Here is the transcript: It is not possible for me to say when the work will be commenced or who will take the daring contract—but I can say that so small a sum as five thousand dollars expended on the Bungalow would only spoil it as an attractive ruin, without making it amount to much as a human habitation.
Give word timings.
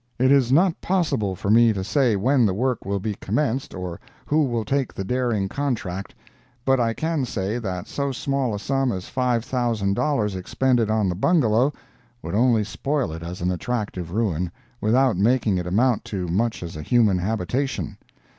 It 0.17 0.31
is 0.31 0.51
not 0.51 0.81
possible 0.81 1.35
for 1.35 1.51
me 1.51 1.73
to 1.73 1.83
say 1.83 2.15
when 2.15 2.47
the 2.47 2.55
work 2.55 2.85
will 2.85 2.99
be 2.99 3.13
commenced 3.13 3.75
or 3.75 3.99
who 4.25 4.45
will 4.45 4.65
take 4.65 4.91
the 4.95 5.03
daring 5.03 5.47
contract—but 5.47 6.79
I 6.79 6.95
can 6.95 7.23
say 7.23 7.59
that 7.59 7.87
so 7.87 8.11
small 8.11 8.55
a 8.55 8.59
sum 8.59 8.91
as 8.91 9.09
five 9.09 9.45
thousand 9.45 9.93
dollars 9.93 10.35
expended 10.35 10.89
on 10.89 11.07
the 11.07 11.13
Bungalow 11.13 11.71
would 12.23 12.33
only 12.33 12.63
spoil 12.63 13.11
it 13.13 13.21
as 13.21 13.41
an 13.41 13.51
attractive 13.51 14.09
ruin, 14.11 14.51
without 14.81 15.17
making 15.17 15.59
it 15.59 15.67
amount 15.67 16.03
to 16.05 16.27
much 16.27 16.63
as 16.63 16.75
a 16.75 16.81
human 16.81 17.19
habitation. 17.19 17.99